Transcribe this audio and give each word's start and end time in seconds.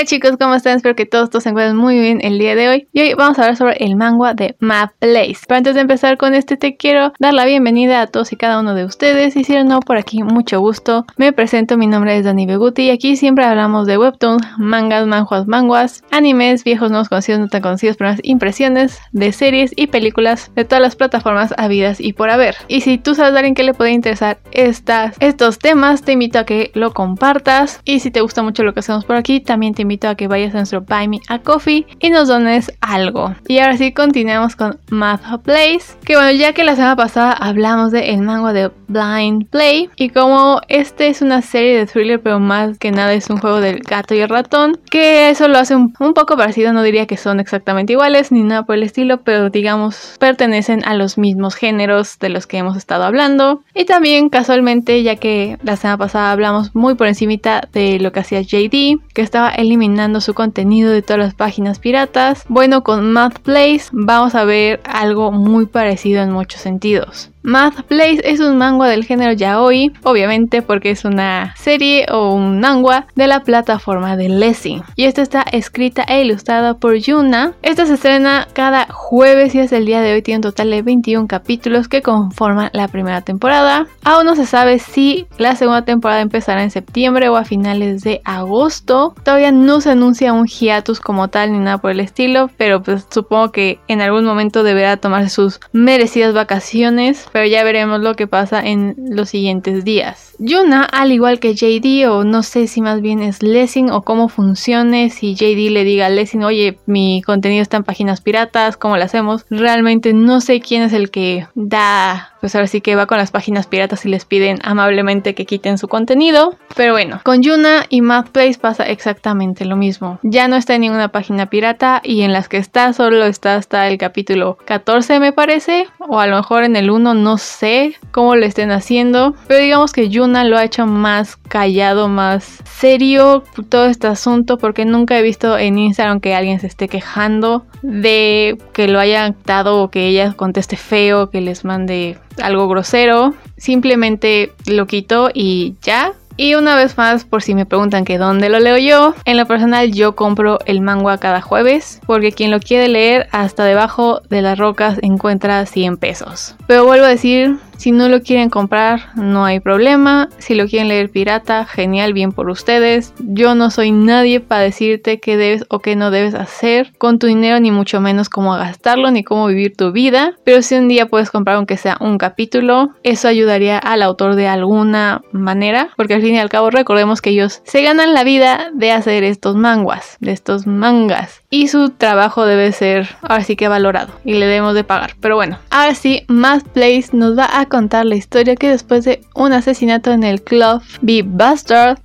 Hola 0.00 0.06
chicos, 0.06 0.38
¿cómo 0.40 0.54
están? 0.54 0.76
Espero 0.76 0.96
que 0.96 1.04
todos, 1.04 1.28
todos 1.28 1.42
se 1.42 1.50
encuentren 1.50 1.76
muy 1.76 2.00
bien 2.00 2.20
el 2.22 2.38
día 2.38 2.54
de 2.54 2.70
hoy. 2.70 2.88
Y 2.94 3.02
hoy 3.02 3.12
vamos 3.12 3.38
a 3.38 3.42
hablar 3.42 3.56
sobre 3.58 3.84
el 3.84 3.96
manga 3.96 4.32
de 4.32 4.56
Map 4.58 4.92
Place. 4.98 5.40
Pero 5.46 5.58
antes 5.58 5.74
de 5.74 5.82
empezar 5.82 6.16
con 6.16 6.32
este, 6.32 6.56
te 6.56 6.78
quiero 6.78 7.12
dar 7.18 7.34
la 7.34 7.44
bienvenida 7.44 8.00
a 8.00 8.06
todos 8.06 8.32
y 8.32 8.36
cada 8.36 8.60
uno 8.60 8.74
de 8.74 8.86
ustedes. 8.86 9.36
Y 9.36 9.44
si 9.44 9.62
no, 9.62 9.80
por 9.80 9.98
aquí, 9.98 10.22
mucho 10.22 10.58
gusto. 10.58 11.04
Me 11.18 11.34
presento, 11.34 11.76
mi 11.76 11.86
nombre 11.86 12.16
es 12.16 12.24
Dani 12.24 12.46
Beguti 12.46 12.84
y 12.84 12.90
aquí 12.90 13.14
siempre 13.14 13.44
hablamos 13.44 13.86
de 13.86 13.98
webtoons, 13.98 14.42
mangas, 14.56 15.06
manjuas, 15.06 15.46
manguas, 15.46 16.02
animes, 16.10 16.64
viejos, 16.64 16.90
nuevos 16.90 17.10
conocidos, 17.10 17.38
no 17.38 17.48
tan 17.48 17.60
conocidos, 17.60 17.98
pero 17.98 18.14
impresiones 18.22 18.98
de 19.12 19.32
series 19.32 19.70
y 19.76 19.88
películas 19.88 20.50
de 20.54 20.64
todas 20.64 20.80
las 20.80 20.96
plataformas 20.96 21.52
habidas 21.58 22.00
y 22.00 22.14
por 22.14 22.30
haber. 22.30 22.56
Y 22.68 22.80
si 22.80 22.96
tú 22.96 23.14
sabes 23.14 23.34
a 23.34 23.40
alguien 23.40 23.54
que 23.54 23.64
le 23.64 23.74
puede 23.74 23.90
interesar 23.90 24.38
estas, 24.52 25.14
estos 25.20 25.58
temas, 25.58 26.00
te 26.00 26.12
invito 26.12 26.38
a 26.38 26.44
que 26.44 26.70
lo 26.72 26.94
compartas. 26.94 27.82
Y 27.84 28.00
si 28.00 28.10
te 28.10 28.22
gusta 28.22 28.42
mucho 28.42 28.62
lo 28.62 28.72
que 28.72 28.80
hacemos 28.80 29.04
por 29.04 29.16
aquí, 29.16 29.40
también 29.40 29.74
te 29.74 29.82
invito 29.82 29.89
a 30.08 30.14
que 30.14 30.28
vayas 30.28 30.54
a 30.54 30.58
nuestro 30.58 30.82
Buy 30.82 31.08
Me 31.08 31.20
a 31.28 31.40
Coffee 31.40 31.86
y 31.98 32.10
nos 32.10 32.28
dones 32.28 32.72
algo. 32.80 33.34
Y 33.48 33.58
ahora 33.58 33.76
sí, 33.76 33.92
continuamos 33.92 34.56
con 34.56 34.78
Math 34.90 35.42
Place. 35.42 35.96
Que 36.04 36.16
bueno, 36.16 36.30
ya 36.32 36.52
que 36.52 36.64
la 36.64 36.76
semana 36.76 36.96
pasada 36.96 37.32
hablamos 37.32 37.90
de 37.90 38.10
el 38.10 38.22
manga 38.22 38.52
de 38.52 38.70
Blind 38.88 39.48
Play. 39.48 39.90
Y 39.96 40.10
como 40.10 40.60
este 40.68 41.08
es 41.08 41.22
una 41.22 41.42
serie 41.42 41.76
de 41.76 41.86
thriller, 41.86 42.20
pero 42.20 42.38
más 42.38 42.78
que 42.78 42.92
nada 42.92 43.12
es 43.12 43.30
un 43.30 43.38
juego 43.38 43.60
del 43.60 43.80
gato 43.80 44.14
y 44.14 44.20
el 44.20 44.28
ratón. 44.28 44.78
Que 44.90 45.30
eso 45.30 45.48
lo 45.48 45.58
hace 45.58 45.74
un, 45.74 45.94
un 45.98 46.14
poco 46.14 46.36
parecido, 46.36 46.72
no 46.72 46.82
diría 46.82 47.06
que 47.06 47.16
son 47.16 47.40
exactamente 47.40 47.92
iguales 47.92 48.32
ni 48.32 48.42
nada 48.42 48.64
por 48.64 48.76
el 48.76 48.82
estilo, 48.82 49.22
pero 49.22 49.50
digamos 49.50 50.16
pertenecen 50.18 50.84
a 50.84 50.94
los 50.94 51.18
mismos 51.18 51.54
géneros 51.54 52.18
de 52.18 52.28
los 52.28 52.46
que 52.46 52.58
hemos 52.58 52.76
estado 52.76 53.04
hablando. 53.04 53.62
Y 53.74 53.84
también 53.84 54.28
casualmente, 54.28 55.02
ya 55.02 55.16
que 55.16 55.58
la 55.62 55.76
semana 55.76 55.98
pasada 55.98 56.32
hablamos 56.32 56.74
muy 56.74 56.94
por 56.94 57.06
encimita 57.06 57.68
de 57.72 57.98
lo 57.98 58.12
que 58.12 58.20
hacía 58.20 58.40
JD, 58.40 59.00
que 59.14 59.22
estaba 59.22 59.50
eliminando 59.80 60.20
su 60.20 60.34
contenido 60.34 60.92
de 60.92 61.00
todas 61.00 61.20
las 61.20 61.34
páginas 61.34 61.78
piratas. 61.78 62.44
Bueno, 62.48 62.82
con 62.82 63.12
Math 63.12 63.38
Place 63.38 63.84
vamos 63.92 64.34
a 64.34 64.44
ver 64.44 64.80
algo 64.84 65.32
muy 65.32 65.66
parecido 65.66 66.22
en 66.22 66.32
muchos 66.32 66.60
sentidos. 66.60 67.29
Math 67.42 67.84
Place 67.84 68.20
es 68.24 68.40
un 68.40 68.58
manga 68.58 68.86
del 68.86 69.04
género 69.04 69.32
yaoi, 69.32 69.92
obviamente 70.02 70.60
porque 70.60 70.90
es 70.90 71.06
una 71.06 71.54
serie 71.56 72.06
o 72.12 72.34
un 72.34 72.60
manga 72.60 73.06
de 73.14 73.26
la 73.26 73.40
plataforma 73.40 74.16
de 74.16 74.28
Lessing. 74.28 74.82
Y 74.94 75.04
esta 75.04 75.22
está 75.22 75.42
escrita 75.50 76.02
e 76.02 76.22
ilustrada 76.22 76.74
por 76.74 76.96
Yuna. 76.96 77.54
Esta 77.62 77.86
se 77.86 77.94
estrena 77.94 78.46
cada 78.52 78.86
jueves 78.90 79.54
y 79.54 79.60
hasta 79.60 79.78
el 79.78 79.86
día 79.86 80.02
de 80.02 80.12
hoy 80.12 80.22
tiene 80.22 80.38
un 80.38 80.42
total 80.42 80.70
de 80.70 80.82
21 80.82 81.26
capítulos 81.28 81.88
que 81.88 82.02
conforman 82.02 82.70
la 82.74 82.88
primera 82.88 83.22
temporada. 83.22 83.86
Aún 84.04 84.26
no 84.26 84.36
se 84.36 84.44
sabe 84.44 84.78
si 84.78 85.26
la 85.38 85.56
segunda 85.56 85.82
temporada 85.82 86.20
empezará 86.20 86.62
en 86.62 86.70
septiembre 86.70 87.30
o 87.30 87.36
a 87.36 87.44
finales 87.44 88.02
de 88.02 88.20
agosto. 88.24 89.14
Todavía 89.24 89.50
no 89.50 89.80
se 89.80 89.90
anuncia 89.90 90.34
un 90.34 90.46
hiatus 90.46 91.00
como 91.00 91.28
tal 91.28 91.52
ni 91.52 91.58
nada 91.58 91.78
por 91.78 91.90
el 91.90 92.00
estilo, 92.00 92.50
pero 92.58 92.82
pues 92.82 93.06
supongo 93.10 93.50
que 93.50 93.78
en 93.88 94.02
algún 94.02 94.24
momento 94.26 94.62
deberá 94.62 94.98
tomar 94.98 95.30
sus 95.30 95.60
merecidas 95.72 96.34
vacaciones 96.34 97.29
pero 97.32 97.46
ya 97.46 97.64
veremos 97.64 98.00
lo 98.00 98.14
que 98.14 98.26
pasa 98.26 98.66
en 98.66 98.94
los 98.98 99.28
siguientes 99.30 99.84
días. 99.84 100.34
Yuna, 100.38 100.84
al 100.84 101.12
igual 101.12 101.38
que 101.38 101.54
JD, 101.54 102.08
o 102.10 102.24
no 102.24 102.42
sé 102.42 102.66
si 102.66 102.80
más 102.80 103.00
bien 103.00 103.22
es 103.22 103.42
Lessing 103.42 103.90
o 103.90 104.02
cómo 104.02 104.28
funcione, 104.28 105.10
si 105.10 105.34
JD 105.34 105.70
le 105.70 105.84
diga 105.84 106.06
a 106.06 106.10
Lessing, 106.10 106.44
oye, 106.44 106.78
mi 106.86 107.22
contenido 107.22 107.62
está 107.62 107.76
en 107.76 107.84
páginas 107.84 108.20
piratas, 108.20 108.76
¿cómo 108.76 108.96
lo 108.96 109.04
hacemos? 109.04 109.44
Realmente 109.50 110.12
no 110.12 110.40
sé 110.40 110.60
quién 110.60 110.82
es 110.82 110.92
el 110.92 111.10
que 111.10 111.46
da 111.54 112.29
pues 112.40 112.54
ahora 112.54 112.66
sí 112.66 112.80
que 112.80 112.96
va 112.96 113.06
con 113.06 113.18
las 113.18 113.30
páginas 113.30 113.66
piratas 113.66 114.04
y 114.04 114.08
les 114.08 114.24
piden 114.24 114.58
amablemente 114.62 115.34
que 115.34 115.46
quiten 115.46 115.78
su 115.78 115.88
contenido. 115.88 116.56
Pero 116.76 116.92
bueno, 116.92 117.20
con 117.24 117.42
Yuna 117.42 117.86
y 117.88 118.00
Mathplace 118.00 118.58
pasa 118.58 118.84
exactamente 118.84 119.64
lo 119.64 119.76
mismo. 119.76 120.18
Ya 120.22 120.48
no 120.48 120.56
está 120.56 120.74
en 120.74 120.82
ninguna 120.82 121.08
página 121.08 121.46
pirata 121.46 122.00
y 122.02 122.22
en 122.22 122.32
las 122.32 122.48
que 122.48 122.56
está 122.56 122.92
solo 122.92 123.24
está 123.24 123.56
hasta 123.56 123.88
el 123.88 123.98
capítulo 123.98 124.58
14 124.64 125.20
me 125.20 125.32
parece. 125.32 125.86
O 125.98 126.18
a 126.20 126.26
lo 126.26 126.36
mejor 126.36 126.64
en 126.64 126.76
el 126.76 126.90
1 126.90 127.14
no 127.14 127.38
sé 127.38 127.94
cómo 128.10 128.36
lo 128.36 128.46
estén 128.46 128.70
haciendo. 128.70 129.34
Pero 129.46 129.62
digamos 129.62 129.92
que 129.92 130.08
Yuna 130.08 130.44
lo 130.44 130.56
ha 130.56 130.64
hecho 130.64 130.86
más 130.86 131.36
callado, 131.36 132.08
más 132.08 132.62
serio 132.64 133.44
todo 133.68 133.86
este 133.86 134.06
asunto 134.06 134.58
porque 134.58 134.84
nunca 134.84 135.18
he 135.18 135.22
visto 135.22 135.58
en 135.58 135.78
Instagram 135.78 136.20
que 136.20 136.34
alguien 136.34 136.60
se 136.60 136.66
esté 136.66 136.88
quejando 136.88 137.66
de 137.82 138.58
que 138.72 138.88
lo 138.88 138.98
hayan 138.98 139.36
dado 139.44 139.82
o 139.82 139.90
que 139.90 140.06
ella 140.06 140.32
conteste 140.34 140.76
feo, 140.76 141.30
que 141.30 141.40
les 141.40 141.64
mande 141.64 142.18
algo 142.42 142.68
grosero. 142.68 143.34
Simplemente 143.56 144.52
lo 144.66 144.86
quito 144.86 145.30
y 145.32 145.74
ya. 145.82 146.12
Y 146.36 146.54
una 146.54 146.74
vez 146.74 146.96
más, 146.96 147.24
por 147.24 147.42
si 147.42 147.54
me 147.54 147.66
preguntan 147.66 148.06
que 148.06 148.16
dónde 148.16 148.48
lo 148.48 148.60
leo 148.60 148.78
yo, 148.78 149.14
en 149.26 149.36
lo 149.36 149.44
personal 149.44 149.92
yo 149.92 150.16
compro 150.16 150.58
el 150.64 150.80
manga 150.80 151.18
cada 151.18 151.42
jueves, 151.42 152.00
porque 152.06 152.32
quien 152.32 152.50
lo 152.50 152.60
quiere 152.60 152.88
leer 152.88 153.28
hasta 153.30 153.64
debajo 153.64 154.22
de 154.30 154.40
las 154.40 154.58
rocas 154.58 154.98
encuentra 155.02 155.66
100 155.66 155.98
pesos. 155.98 156.56
Pero 156.66 156.86
vuelvo 156.86 157.04
a 157.04 157.10
decir, 157.10 157.58
si 157.80 157.92
no 157.92 158.10
lo 158.10 158.20
quieren 158.20 158.50
comprar, 158.50 159.16
no 159.16 159.46
hay 159.46 159.58
problema. 159.58 160.28
Si 160.36 160.54
lo 160.54 160.66
quieren 160.66 160.88
leer 160.88 161.08
pirata, 161.08 161.64
genial, 161.64 162.12
bien 162.12 162.30
por 162.30 162.50
ustedes. 162.50 163.14
Yo 163.20 163.54
no 163.54 163.70
soy 163.70 163.90
nadie 163.90 164.40
para 164.40 164.60
decirte 164.60 165.18
qué 165.18 165.38
debes 165.38 165.64
o 165.70 165.78
qué 165.78 165.96
no 165.96 166.10
debes 166.10 166.34
hacer 166.34 166.92
con 166.98 167.18
tu 167.18 167.26
dinero, 167.26 167.58
ni 167.58 167.70
mucho 167.70 168.02
menos 168.02 168.28
cómo 168.28 168.52
gastarlo, 168.52 169.10
ni 169.10 169.24
cómo 169.24 169.46
vivir 169.46 169.78
tu 169.78 169.92
vida. 169.92 170.34
Pero 170.44 170.60
si 170.60 170.74
un 170.74 170.88
día 170.88 171.06
puedes 171.06 171.30
comprar 171.30 171.56
aunque 171.56 171.78
sea 171.78 171.96
un 172.00 172.18
capítulo, 172.18 172.90
eso 173.02 173.28
ayudaría 173.28 173.78
al 173.78 174.02
autor 174.02 174.34
de 174.34 174.46
alguna 174.46 175.22
manera, 175.32 175.88
porque 175.96 176.12
al 176.12 176.20
fin 176.20 176.34
y 176.34 176.38
al 176.38 176.50
cabo 176.50 176.68
recordemos 176.68 177.22
que 177.22 177.30
ellos 177.30 177.62
se 177.64 177.80
ganan 177.80 178.12
la 178.12 178.24
vida 178.24 178.70
de 178.74 178.92
hacer 178.92 179.24
estos 179.24 179.56
manguas, 179.56 180.18
de 180.20 180.32
estos 180.32 180.66
mangas. 180.66 181.40
Y 181.48 181.68
su 181.68 181.88
trabajo 181.88 182.44
debe 182.44 182.72
ser 182.72 183.08
ahora 183.22 183.42
sí 183.42 183.56
que 183.56 183.68
valorado 183.68 184.12
y 184.22 184.34
le 184.34 184.46
debemos 184.46 184.74
de 184.74 184.84
pagar. 184.84 185.14
Pero 185.20 185.36
bueno, 185.36 185.58
ahora 185.70 185.94
sí, 185.94 186.24
más 186.28 186.62
Place 186.62 187.08
nos 187.12 187.38
va 187.38 187.48
a 187.58 187.69
contar 187.70 188.04
la 188.04 188.16
historia 188.16 188.56
que 188.56 188.68
después 188.68 189.04
de 189.06 189.22
un 189.34 189.54
asesinato 189.54 190.12
en 190.12 190.24
el 190.24 190.42
club 190.42 190.82
B. 191.00 191.22
Bastard, 191.24 191.98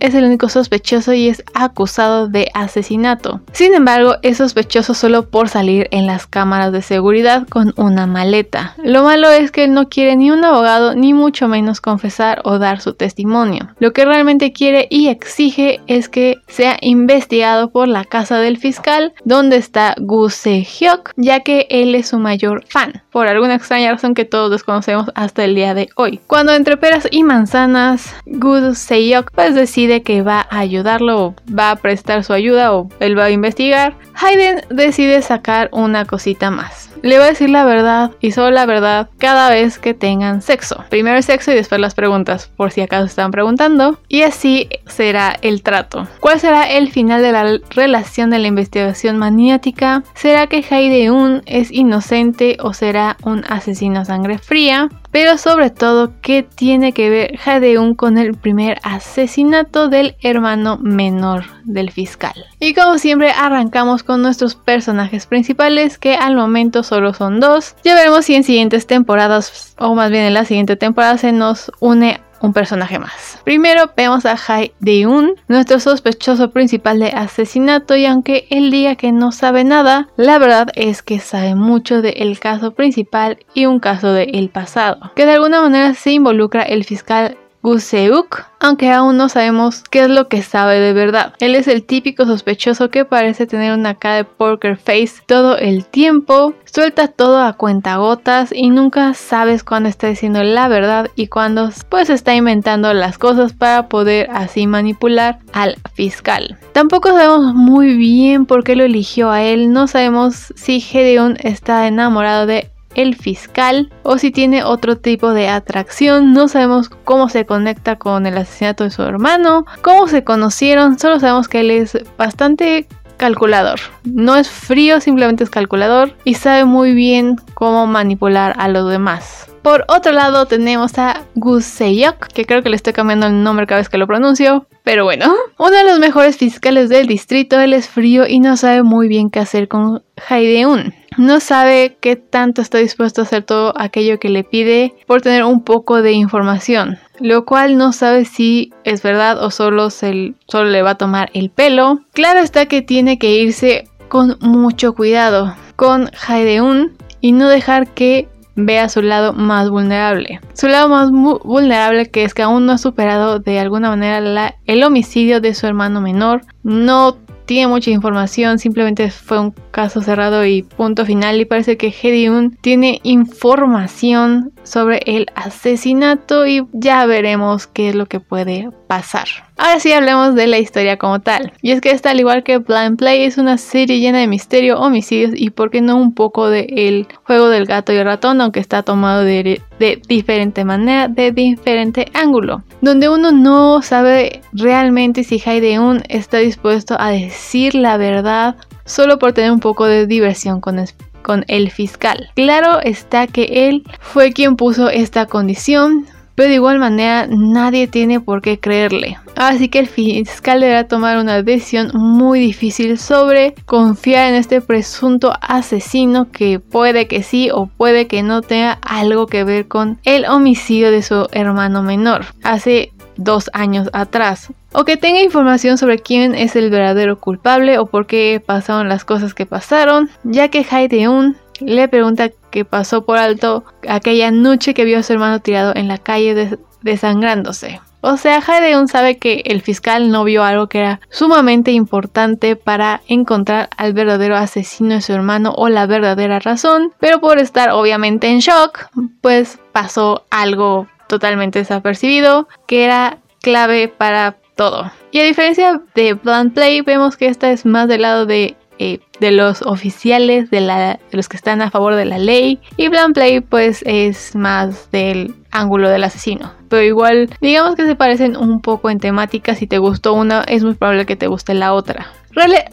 es 0.00 0.14
el 0.14 0.24
único 0.24 0.48
sospechoso 0.48 1.12
y 1.12 1.28
es 1.28 1.44
acusado 1.54 2.28
de 2.28 2.50
asesinato. 2.54 3.40
Sin 3.52 3.74
embargo, 3.74 4.16
es 4.22 4.38
sospechoso 4.38 4.94
solo 4.94 5.28
por 5.30 5.48
salir 5.48 5.86
en 5.92 6.06
las 6.06 6.26
cámaras 6.26 6.72
de 6.72 6.82
seguridad 6.82 7.46
con 7.48 7.72
una 7.76 8.06
maleta. 8.06 8.74
Lo 8.82 9.04
malo 9.04 9.30
es 9.30 9.52
que 9.52 9.64
él 9.64 9.74
no 9.74 9.88
quiere 9.88 10.16
ni 10.16 10.30
un 10.30 10.44
abogado 10.44 10.94
ni 10.94 11.14
mucho 11.14 11.46
menos 11.46 11.80
confesar 11.80 12.40
o 12.44 12.58
dar 12.58 12.80
su 12.80 12.94
testimonio. 12.94 13.68
Lo 13.78 13.92
que 13.92 14.04
realmente 14.04 14.52
quiere 14.52 14.88
y 14.90 15.08
exige 15.08 15.80
es 15.86 16.08
que 16.08 16.38
sea 16.48 16.76
investigado 16.80 17.70
por 17.70 17.88
la 17.88 18.04
casa 18.04 18.38
del 18.38 18.58
fiscal 18.58 19.12
donde 19.24 19.56
está 19.56 19.94
Gu 19.98 20.30
Se-hyuk, 20.30 21.12
ya 21.16 21.40
que 21.40 21.66
él 21.70 21.94
es 21.94 22.08
su 22.08 22.18
mayor 22.18 22.64
fan. 22.68 23.02
Por 23.10 23.28
alguna 23.28 23.54
extraña 23.54 23.92
razón 23.92 24.13
que 24.14 24.24
todos 24.24 24.50
desconocemos 24.50 25.10
hasta 25.14 25.44
el 25.44 25.54
día 25.54 25.74
de 25.74 25.88
hoy. 25.96 26.20
Cuando 26.26 26.52
entre 26.52 26.76
peras 26.76 27.08
y 27.10 27.22
manzanas, 27.22 28.14
Good 28.26 28.74
Seyok 28.74 29.30
pues 29.32 29.54
decide 29.54 30.02
que 30.02 30.22
va 30.22 30.46
a 30.50 30.58
ayudarlo 30.58 31.34
va 31.56 31.70
a 31.70 31.76
prestar 31.76 32.24
su 32.24 32.32
ayuda 32.32 32.72
o 32.72 32.88
él 33.00 33.18
va 33.18 33.24
a 33.24 33.30
investigar, 33.30 33.94
Hayden 34.14 34.62
decide 34.70 35.22
sacar 35.22 35.68
una 35.72 36.04
cosita 36.04 36.50
más. 36.50 36.93
Le 37.04 37.18
va 37.18 37.26
a 37.26 37.28
decir 37.28 37.50
la 37.50 37.66
verdad 37.66 38.12
y 38.22 38.30
solo 38.30 38.50
la 38.50 38.64
verdad 38.64 39.10
cada 39.18 39.50
vez 39.50 39.78
que 39.78 39.92
tengan 39.92 40.40
sexo. 40.40 40.86
Primero 40.88 41.18
el 41.18 41.22
sexo 41.22 41.52
y 41.52 41.54
después 41.54 41.78
las 41.78 41.94
preguntas, 41.94 42.50
por 42.56 42.70
si 42.70 42.80
acaso 42.80 43.04
están 43.04 43.30
preguntando. 43.30 43.98
Y 44.08 44.22
así 44.22 44.70
será 44.86 45.36
el 45.42 45.62
trato. 45.62 46.08
¿Cuál 46.20 46.40
será 46.40 46.66
el 46.70 46.90
final 46.90 47.20
de 47.20 47.32
la 47.32 47.58
relación 47.68 48.30
de 48.30 48.38
la 48.38 48.48
investigación 48.48 49.18
maniática? 49.18 50.02
¿Será 50.14 50.46
que 50.46 50.64
Hayden 50.70 51.42
es 51.44 51.70
inocente 51.70 52.56
o 52.60 52.72
será 52.72 53.18
un 53.22 53.44
asesino 53.50 54.00
a 54.00 54.06
sangre 54.06 54.38
fría? 54.38 54.88
Pero 55.14 55.38
sobre 55.38 55.70
todo 55.70 56.10
qué 56.22 56.42
tiene 56.42 56.90
que 56.90 57.08
ver 57.08 57.36
Jadeun 57.36 57.94
con 57.94 58.18
el 58.18 58.34
primer 58.34 58.80
asesinato 58.82 59.86
del 59.86 60.16
hermano 60.20 60.76
menor 60.78 61.44
del 61.62 61.92
fiscal. 61.92 62.34
Y 62.58 62.74
como 62.74 62.98
siempre 62.98 63.30
arrancamos 63.30 64.02
con 64.02 64.22
nuestros 64.22 64.56
personajes 64.56 65.26
principales 65.26 65.98
que 65.98 66.16
al 66.16 66.34
momento 66.34 66.82
solo 66.82 67.14
son 67.14 67.38
dos. 67.38 67.76
Ya 67.84 67.94
veremos 67.94 68.24
si 68.24 68.34
en 68.34 68.42
siguientes 68.42 68.88
temporadas 68.88 69.76
o 69.78 69.94
más 69.94 70.10
bien 70.10 70.24
en 70.24 70.34
la 70.34 70.46
siguiente 70.46 70.74
temporada 70.74 71.16
se 71.16 71.30
nos 71.30 71.70
une 71.78 72.20
un 72.44 72.52
personaje 72.52 72.98
más. 72.98 73.40
Primero 73.44 73.90
vemos 73.96 74.26
a 74.26 74.36
Hai 74.46 74.72
Deun, 74.80 75.34
nuestro 75.48 75.80
sospechoso 75.80 76.50
principal 76.50 76.98
de 76.98 77.08
asesinato 77.08 77.96
y 77.96 78.06
aunque 78.06 78.46
él 78.50 78.70
diga 78.70 78.96
que 78.96 79.12
no 79.12 79.32
sabe 79.32 79.64
nada, 79.64 80.08
la 80.16 80.38
verdad 80.38 80.68
es 80.74 81.02
que 81.02 81.18
sabe 81.18 81.54
mucho 81.54 82.02
del 82.02 82.38
caso 82.38 82.72
principal 82.72 83.38
y 83.54 83.66
un 83.66 83.80
caso 83.80 84.12
del 84.12 84.50
pasado, 84.50 85.12
que 85.14 85.26
de 85.26 85.32
alguna 85.32 85.62
manera 85.62 85.94
se 85.94 86.12
involucra 86.12 86.62
el 86.62 86.84
fiscal 86.84 87.38
Guseuk, 87.64 88.44
aunque 88.60 88.92
aún 88.92 89.16
no 89.16 89.30
sabemos 89.30 89.84
qué 89.90 90.00
es 90.00 90.10
lo 90.10 90.28
que 90.28 90.42
sabe 90.42 90.80
de 90.80 90.92
verdad. 90.92 91.32
Él 91.40 91.54
es 91.54 91.66
el 91.66 91.82
típico 91.82 92.26
sospechoso 92.26 92.90
que 92.90 93.06
parece 93.06 93.46
tener 93.46 93.72
una 93.72 93.94
cara 93.94 94.16
de 94.16 94.24
poker 94.24 94.76
face 94.76 95.22
todo 95.24 95.56
el 95.56 95.86
tiempo, 95.86 96.52
suelta 96.66 97.08
todo 97.08 97.40
a 97.40 97.54
cuentagotas 97.54 98.52
y 98.52 98.68
nunca 98.68 99.14
sabes 99.14 99.64
cuándo 99.64 99.88
está 99.88 100.08
diciendo 100.08 100.42
la 100.42 100.68
verdad 100.68 101.08
y 101.16 101.28
cuándo 101.28 101.70
pues 101.88 102.10
está 102.10 102.34
inventando 102.34 102.92
las 102.92 103.16
cosas 103.16 103.54
para 103.54 103.88
poder 103.88 104.28
así 104.30 104.66
manipular 104.66 105.38
al 105.54 105.76
fiscal. 105.94 106.58
Tampoco 106.74 107.12
sabemos 107.12 107.54
muy 107.54 107.96
bien 107.96 108.44
por 108.44 108.62
qué 108.62 108.76
lo 108.76 108.84
eligió 108.84 109.30
a 109.30 109.42
él, 109.42 109.72
no 109.72 109.86
sabemos 109.86 110.52
si 110.54 110.80
Gedeon 110.80 111.38
está 111.40 111.86
enamorado 111.86 112.44
de 112.44 112.73
el 112.94 113.16
fiscal 113.16 113.92
o 114.02 114.18
si 114.18 114.30
tiene 114.30 114.64
otro 114.64 114.96
tipo 114.96 115.32
de 115.32 115.48
atracción. 115.48 116.32
No 116.32 116.48
sabemos 116.48 116.88
cómo 116.88 117.28
se 117.28 117.46
conecta 117.46 117.96
con 117.96 118.26
el 118.26 118.38
asesinato 118.38 118.84
de 118.84 118.90
su 118.90 119.02
hermano, 119.02 119.66
cómo 119.82 120.08
se 120.08 120.24
conocieron, 120.24 120.98
solo 120.98 121.20
sabemos 121.20 121.48
que 121.48 121.60
él 121.60 121.70
es 121.70 121.98
bastante 122.16 122.86
calculador. 123.16 123.80
No 124.04 124.36
es 124.36 124.48
frío, 124.48 125.00
simplemente 125.00 125.44
es 125.44 125.50
calculador 125.50 126.14
y 126.24 126.34
sabe 126.34 126.64
muy 126.64 126.92
bien 126.94 127.36
cómo 127.54 127.86
manipular 127.86 128.54
a 128.58 128.68
los 128.68 128.90
demás. 128.90 129.48
Por 129.62 129.84
otro 129.88 130.12
lado 130.12 130.46
tenemos 130.46 130.98
a 130.98 131.22
Guseyok, 131.36 132.26
que 132.26 132.44
creo 132.44 132.62
que 132.62 132.68
le 132.68 132.76
estoy 132.76 132.92
cambiando 132.92 133.26
el 133.26 133.42
nombre 133.42 133.66
cada 133.66 133.80
vez 133.80 133.88
que 133.88 133.96
lo 133.96 134.06
pronuncio, 134.06 134.66
pero 134.84 135.04
bueno. 135.04 135.34
Uno 135.58 135.70
de 135.70 135.84
los 135.84 135.98
mejores 135.98 136.36
fiscales 136.36 136.90
del 136.90 137.06
distrito, 137.06 137.58
él 137.58 137.72
es 137.72 137.88
frío 137.88 138.26
y 138.28 138.38
no 138.38 138.56
sabe 138.56 138.82
muy 138.82 139.08
bien 139.08 139.30
qué 139.30 139.40
hacer 139.40 139.66
con 139.66 140.04
Haideun. 140.28 140.94
No 141.16 141.40
sabe 141.40 141.96
qué 142.00 142.16
tanto 142.16 142.60
está 142.60 142.78
dispuesto 142.78 143.20
a 143.20 143.24
hacer 143.24 143.44
todo 143.44 143.72
aquello 143.76 144.20
que 144.20 144.28
le 144.28 144.44
pide 144.44 144.94
por 145.06 145.22
tener 145.22 145.44
un 145.44 145.62
poco 145.62 146.02
de 146.02 146.12
información, 146.12 146.98
lo 147.18 147.44
cual 147.44 147.78
no 147.78 147.92
sabe 147.92 148.24
si 148.24 148.72
es 148.84 149.02
verdad 149.02 149.42
o 149.42 149.50
solo, 149.50 149.90
se, 149.90 150.34
solo 150.48 150.70
le 150.70 150.82
va 150.82 150.90
a 150.90 150.98
tomar 150.98 151.30
el 151.32 151.50
pelo. 151.50 152.00
Claro 152.12 152.40
está 152.40 152.66
que 152.66 152.82
tiene 152.82 153.18
que 153.18 153.30
irse 153.30 153.88
con 154.08 154.36
mucho 154.40 154.94
cuidado 154.94 155.56
con 155.76 156.10
Haideun 156.26 156.96
y 157.20 157.32
no 157.32 157.48
dejar 157.48 157.88
que 157.88 158.28
vea 158.56 158.88
su 158.88 159.02
lado 159.02 159.32
más 159.32 159.70
vulnerable. 159.70 160.40
Su 160.54 160.68
lado 160.68 160.88
más 160.88 161.10
vulnerable 161.10 162.10
que 162.10 162.24
es 162.24 162.34
que 162.34 162.42
aún 162.42 162.66
no 162.66 162.72
ha 162.72 162.78
superado 162.78 163.38
de 163.38 163.58
alguna 163.58 163.90
manera 163.90 164.56
el 164.64 164.82
homicidio 164.82 165.40
de 165.40 165.54
su 165.54 165.66
hermano 165.66 166.00
menor. 166.00 166.42
No 166.62 167.16
tiene 167.46 167.68
mucha 167.68 167.90
información, 167.90 168.58
simplemente 168.58 169.10
fue 169.10 169.38
un 169.38 169.52
caso 169.70 170.00
cerrado 170.00 170.44
y 170.46 170.62
punto 170.62 171.04
final. 171.04 171.40
Y 171.40 171.44
parece 171.44 171.76
que 171.76 171.88
Hediun 171.88 172.56
tiene 172.60 173.00
información 173.02 174.52
sobre 174.62 175.00
el 175.06 175.26
asesinato 175.34 176.46
y 176.46 176.66
ya 176.72 177.04
veremos 177.06 177.66
qué 177.66 177.90
es 177.90 177.94
lo 177.94 178.06
que 178.06 178.20
puede 178.20 178.70
pasar. 178.86 179.26
Ahora 179.56 179.78
sí 179.78 179.92
hablemos 179.92 180.34
de 180.34 180.48
la 180.48 180.58
historia 180.58 180.96
como 180.96 181.20
tal. 181.20 181.52
Y 181.62 181.70
es 181.70 181.80
que 181.80 181.92
esta, 181.92 182.10
al 182.10 182.18
igual 182.18 182.42
que 182.42 182.58
Blind 182.58 182.98
Play, 182.98 183.22
es 183.22 183.38
una 183.38 183.56
serie 183.56 184.00
llena 184.00 184.18
de 184.18 184.26
misterio, 184.26 184.80
homicidios 184.80 185.30
y 185.34 185.50
por 185.50 185.70
qué 185.70 185.80
no 185.80 185.96
un 185.96 186.12
poco 186.12 186.48
de 186.48 186.66
el 186.68 187.06
juego 187.22 187.48
del 187.48 187.66
gato 187.66 187.92
y 187.92 187.96
el 187.96 188.04
ratón, 188.04 188.40
aunque 188.40 188.58
está 188.58 188.82
tomado 188.82 189.22
de, 189.22 189.62
de 189.78 190.02
diferente 190.08 190.64
manera, 190.64 191.06
de 191.06 191.30
diferente 191.30 192.06
ángulo. 192.14 192.62
Donde 192.80 193.08
uno 193.08 193.30
no 193.30 193.80
sabe 193.80 194.40
realmente 194.52 195.22
si 195.22 195.40
Haideun 195.44 196.02
está 196.08 196.38
dispuesto 196.38 196.96
a 196.98 197.10
decir 197.10 197.76
la 197.76 197.96
verdad 197.96 198.56
solo 198.84 199.18
por 199.18 199.32
tener 199.32 199.52
un 199.52 199.60
poco 199.60 199.86
de 199.86 200.06
diversión 200.06 200.60
con, 200.60 200.84
con 201.22 201.44
el 201.48 201.70
fiscal. 201.70 202.28
Claro 202.34 202.80
está 202.80 203.26
que 203.26 203.68
él 203.68 203.84
fue 204.00 204.32
quien 204.32 204.56
puso 204.56 204.90
esta 204.90 205.26
condición, 205.26 206.06
pero 206.34 206.48
de 206.48 206.54
igual 206.54 206.78
manera 206.78 207.26
nadie 207.28 207.86
tiene 207.86 208.20
por 208.20 208.42
qué 208.42 208.58
creerle. 208.58 209.18
Así 209.36 209.68
que 209.68 209.80
el 209.80 209.88
fiscal 209.88 210.60
deberá 210.60 210.86
tomar 210.86 211.18
una 211.18 211.42
decisión 211.42 211.90
muy 211.94 212.38
difícil 212.38 212.98
sobre 212.98 213.54
confiar 213.66 214.28
en 214.28 214.34
este 214.36 214.60
presunto 214.60 215.32
asesino 215.40 216.30
que 216.30 216.60
puede 216.60 217.08
que 217.08 217.22
sí 217.22 217.50
o 217.52 217.66
puede 217.66 218.06
que 218.06 218.22
no 218.22 218.42
tenga 218.42 218.78
algo 218.82 219.26
que 219.26 219.44
ver 219.44 219.66
con 219.66 219.98
el 220.04 220.24
homicidio 220.26 220.90
de 220.90 221.02
su 221.02 221.28
hermano 221.32 221.82
menor 221.82 222.26
hace 222.42 222.92
dos 223.16 223.50
años 223.52 223.88
atrás. 223.92 224.52
O 224.72 224.84
que 224.84 224.96
tenga 224.96 225.22
información 225.22 225.78
sobre 225.78 225.98
quién 225.98 226.34
es 226.34 226.56
el 226.56 226.70
verdadero 226.70 227.20
culpable 227.20 227.78
o 227.78 227.86
por 227.86 228.06
qué 228.06 228.42
pasaron 228.44 228.88
las 228.88 229.04
cosas 229.04 229.34
que 229.34 229.46
pasaron, 229.46 230.10
ya 230.24 230.48
que 230.48 230.66
Haideun 230.68 231.36
le 231.60 231.88
pregunta 231.88 232.30
qué 232.50 232.64
pasó 232.64 233.04
por 233.04 233.18
alto 233.18 233.64
aquella 233.88 234.30
noche 234.30 234.74
que 234.74 234.84
vio 234.84 234.98
a 234.98 235.02
su 235.02 235.12
hermano 235.12 235.40
tirado 235.40 235.72
en 235.74 235.88
la 235.88 235.98
calle 235.98 236.58
desangrándose. 236.82 237.80
O 238.06 238.18
sea, 238.18 238.42
Haideun 238.46 238.86
sabe 238.86 239.16
que 239.16 239.42
el 239.46 239.62
fiscal 239.62 240.10
no 240.10 240.24
vio 240.24 240.44
algo 240.44 240.66
que 240.66 240.80
era 240.80 241.00
sumamente 241.08 241.70
importante 241.70 242.54
para 242.54 243.00
encontrar 243.08 243.70
al 243.78 243.94
verdadero 243.94 244.36
asesino 244.36 244.96
de 244.96 245.00
su 245.00 245.14
hermano 245.14 245.54
o 245.56 245.70
la 245.70 245.86
verdadera 245.86 246.38
razón, 246.38 246.92
pero 247.00 247.18
por 247.20 247.38
estar 247.38 247.70
obviamente 247.70 248.28
en 248.28 248.40
shock, 248.40 248.90
pues 249.22 249.58
pasó 249.72 250.26
algo 250.30 250.86
totalmente 251.08 251.60
desapercibido 251.60 252.46
que 252.66 252.84
era 252.84 253.20
clave 253.40 253.88
para 253.88 254.36
todo. 254.54 254.92
Y 255.10 255.20
a 255.20 255.24
diferencia 255.24 255.80
de 255.94 256.12
Blunt 256.12 256.52
Play, 256.52 256.82
vemos 256.82 257.16
que 257.16 257.26
esta 257.26 257.50
es 257.52 257.64
más 257.64 257.88
del 257.88 258.02
lado 258.02 258.26
de 258.26 258.54
eh, 258.78 259.00
de 259.20 259.30
los 259.30 259.62
oficiales, 259.62 260.50
de, 260.50 260.98
los 261.12 261.28
que 261.28 261.36
están 261.36 261.62
a 261.62 261.70
favor 261.70 261.94
de 261.94 262.04
la 262.04 262.18
ley. 262.18 262.60
Y 262.76 262.88
Play 262.88 263.40
pues 263.40 263.82
es 263.86 264.34
más 264.34 264.90
del 264.90 265.34
ángulo 265.50 265.88
del 265.88 266.04
asesino. 266.04 266.52
Pero 266.68 266.82
igual, 266.82 267.30
digamos 267.40 267.76
que 267.76 267.86
se 267.86 267.94
parecen 267.96 268.36
un 268.36 268.60
poco 268.60 268.90
en 268.90 268.98
temática. 268.98 269.54
Si 269.54 269.66
te 269.66 269.78
gustó 269.78 270.14
una, 270.14 270.42
es 270.42 270.64
muy 270.64 270.74
probable 270.74 271.06
que 271.06 271.16
te 271.16 271.28
guste 271.28 271.54
la 271.54 271.72
otra. 271.72 272.08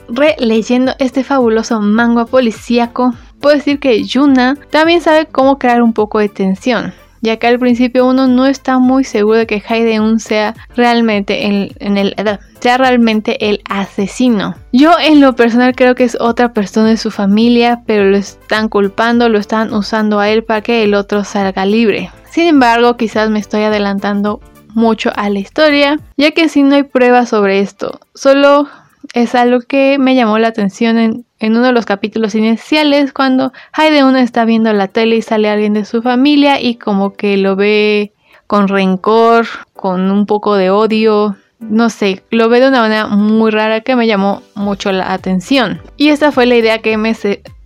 Releyendo 0.09 0.93
este 0.97 1.23
fabuloso 1.23 1.79
manga 1.81 2.25
policíaco, 2.25 3.13
puedo 3.39 3.55
decir 3.55 3.79
que 3.79 4.03
Yuna 4.03 4.57
también 4.71 5.01
sabe 5.01 5.27
cómo 5.27 5.59
crear 5.59 5.83
un 5.83 5.93
poco 5.93 6.17
de 6.17 6.29
tensión 6.29 6.93
ya 7.21 7.37
que 7.37 7.47
al 7.47 7.59
principio 7.59 8.05
uno 8.05 8.27
no 8.27 8.45
está 8.45 8.79
muy 8.79 9.03
seguro 9.03 9.37
de 9.37 9.47
que 9.47 9.63
Haideun 9.67 10.19
sea 10.19 10.55
realmente 10.75 11.47
el, 11.47 11.75
en 11.79 11.97
el, 11.97 12.15
sea 12.59 12.77
realmente 12.77 13.49
el 13.49 13.61
asesino. 13.69 14.55
Yo 14.71 14.93
en 14.99 15.21
lo 15.21 15.35
personal 15.35 15.75
creo 15.75 15.95
que 15.95 16.03
es 16.03 16.17
otra 16.19 16.53
persona 16.53 16.89
de 16.89 16.97
su 16.97 17.11
familia, 17.11 17.83
pero 17.85 18.05
lo 18.05 18.17
están 18.17 18.69
culpando, 18.69 19.29
lo 19.29 19.39
están 19.39 19.73
usando 19.73 20.19
a 20.19 20.29
él 20.29 20.43
para 20.43 20.61
que 20.61 20.83
el 20.83 20.93
otro 20.93 21.23
salga 21.23 21.65
libre. 21.65 22.11
Sin 22.29 22.47
embargo, 22.47 22.97
quizás 22.97 23.29
me 23.29 23.39
estoy 23.39 23.63
adelantando 23.63 24.39
mucho 24.73 25.11
a 25.15 25.29
la 25.29 25.39
historia, 25.39 25.99
ya 26.17 26.31
que 26.31 26.49
si 26.49 26.63
no 26.63 26.75
hay 26.75 26.83
pruebas 26.83 27.29
sobre 27.29 27.59
esto, 27.59 27.99
solo 28.15 28.69
es 29.13 29.35
algo 29.35 29.59
que 29.59 29.97
me 29.99 30.15
llamó 30.15 30.39
la 30.39 30.47
atención 30.47 30.97
en, 30.97 31.25
uno 31.47 31.61
de 31.61 31.71
los 31.71 31.85
capítulos 31.85 32.35
iniciales 32.35 33.13
cuando 33.13 33.51
Haideun 33.73 34.15
está 34.15 34.45
viendo 34.45 34.71
la 34.73 34.87
tele 34.87 35.17
y 35.17 35.21
sale 35.21 35.49
alguien 35.49 35.73
de 35.73 35.85
su 35.85 36.01
familia 36.01 36.61
y 36.61 36.75
como 36.75 37.13
que 37.13 37.37
lo 37.37 37.55
ve 37.55 38.13
con 38.47 38.67
rencor, 38.67 39.47
con 39.73 40.11
un 40.11 40.25
poco 40.25 40.55
de 40.55 40.69
odio, 40.69 41.37
no 41.59 41.89
sé, 41.89 42.23
lo 42.31 42.49
ve 42.49 42.59
de 42.59 42.67
una 42.67 42.81
manera 42.81 43.07
muy 43.07 43.51
rara 43.51 43.81
que 43.81 43.95
me 43.95 44.07
llamó 44.07 44.41
mucho 44.55 44.91
la 44.91 45.13
atención. 45.13 45.81
Y 45.95 46.09
esta 46.09 46.31
fue 46.31 46.45
la 46.45 46.55
idea 46.55 46.79
que 46.79 46.97
me, 46.97 47.15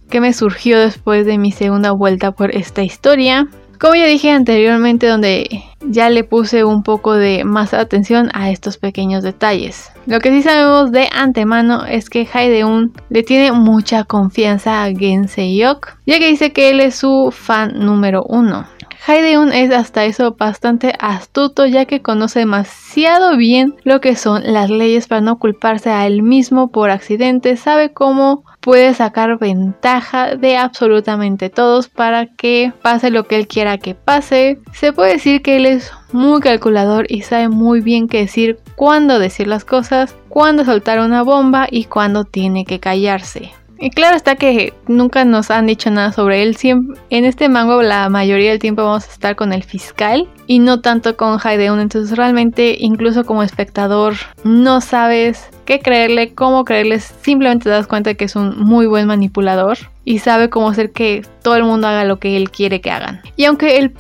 que 0.10 0.22
me 0.22 0.34
surgió 0.34 0.80
después 0.80 1.26
de 1.26 1.38
mi 1.38 1.52
segunda 1.52 1.92
vuelta 1.92 2.32
por 2.32 2.56
esta 2.56 2.84
historia. 2.84 3.48
Como 3.80 3.96
ya 3.96 4.06
dije 4.06 4.32
anteriormente, 4.32 5.08
donde 5.08 5.64
ya 5.82 6.10
le 6.10 6.24
puse 6.24 6.64
un 6.64 6.84
poco 6.84 7.14
de 7.14 7.44
más 7.44 7.74
atención 7.74 8.30
a 8.34 8.50
estos 8.50 8.78
pequeños 8.78 9.24
detalles. 9.24 9.92
Lo 10.06 10.20
que 10.20 10.32
sí 10.32 10.42
sabemos 10.42 10.92
de 10.92 11.10
antemano 11.12 11.86
es 11.86 12.10
que 12.10 12.28
Haideun 12.32 12.94
le 13.10 13.24
tiene 13.24 13.52
mucha 13.52 14.04
confianza 14.04 14.84
a 14.84 14.92
Genseyok, 14.92 15.98
ya 16.06 16.20
que 16.20 16.28
dice 16.28 16.54
que 16.54 16.70
él 16.70 16.80
es 16.80 16.96
su 16.96 17.34
fan 17.36 17.74
número 17.80 18.24
uno. 18.24 18.66
Haideun 19.08 19.54
es 19.54 19.72
hasta 19.72 20.06
eso 20.06 20.36
bastante 20.36 20.96
astuto 21.00 21.68
ya 21.68 21.86
que 21.86 22.02
conoce 22.02 22.40
demasiado 22.40 23.38
bien 23.38 23.76
lo 23.84 24.02
que 24.02 24.16
son 24.16 24.42
las 24.52 24.72
leyes 24.72 25.08
para 25.08 25.22
no 25.22 25.38
culparse 25.38 25.92
a 25.92 26.08
él 26.08 26.24
mismo 26.24 26.72
por 26.72 26.90
accidente, 26.90 27.56
sabe 27.56 27.94
cómo 27.94 28.44
puede 28.66 28.96
sacar 28.96 29.38
ventaja 29.38 30.36
de 30.36 30.58
absolutamente 30.58 31.52
todos 31.52 31.88
para 31.88 32.26
que 32.26 32.74
pase 32.82 33.12
lo 33.12 33.28
que 33.28 33.36
él 33.36 33.48
quiera 33.48 33.78
que 33.78 33.94
pase. 33.94 34.60
Se 34.74 34.92
puede 34.92 35.14
decir 35.14 35.44
que 35.44 35.58
él 35.58 35.68
es 35.68 35.92
muy 36.12 36.42
calculador 36.42 37.06
y 37.08 37.22
sabe 37.22 37.48
muy 37.48 37.82
bien 37.82 38.08
qué 38.08 38.22
decir, 38.22 38.58
cuándo 38.76 39.20
decir 39.20 39.46
las 39.46 39.66
cosas, 39.66 40.16
cuándo 40.30 40.66
soltar 40.66 41.00
una 41.00 41.22
bomba 41.22 41.68
y 41.70 41.86
cuándo 41.86 42.24
tiene 42.24 42.66
que 42.66 42.80
callarse. 42.80 43.52
Y 43.80 43.90
claro 43.90 44.16
está 44.16 44.36
que 44.36 44.74
nunca 44.88 45.26
nos 45.26 45.52
han 45.52 45.68
dicho 45.68 45.90
nada 45.92 46.12
sobre 46.12 46.44
él. 46.44 46.56
Siempre, 46.56 47.00
en 47.10 47.26
este 47.26 47.50
mango 47.50 47.82
la 47.82 48.10
mayoría 48.10 48.52
del 48.52 48.60
tiempo 48.60 48.84
vamos 48.84 49.08
a 49.08 49.12
estar 49.12 49.36
con 49.36 49.54
el 49.54 49.64
fiscal 49.64 50.28
y 50.48 50.60
no 50.60 50.82
tanto 50.82 51.18
con 51.18 51.40
Haideun. 51.42 51.80
Entonces 51.80 52.18
realmente 52.18 52.78
incluso 52.80 53.26
como 53.26 53.44
espectador 53.44 54.16
no 54.44 54.82
sabes 54.82 55.50
qué 55.66 55.80
creerle, 55.80 56.34
cómo 56.34 56.64
creerle. 56.64 57.00
Simplemente 57.00 57.66
te 57.66 57.70
das 57.72 57.88
cuenta 57.88 58.12
de 58.12 58.18
que 58.18 58.26
es 58.26 58.36
un 58.36 58.58
muy 58.58 58.86
buen 58.86 59.08
manipulador 59.08 59.78
y 60.06 60.20
sabe 60.20 60.50
cómo 60.50 60.70
hacer 60.70 60.92
que 60.92 61.26
todo 61.44 61.56
el 61.56 61.64
mundo 61.64 61.88
haga 61.88 62.06
lo 62.06 62.20
que 62.20 62.38
él 62.38 62.52
quiere 62.52 62.80
que 62.80 62.92
hagan. 62.92 63.22
Y 63.36 63.46
aunque 63.46 63.78
el, 63.78 63.94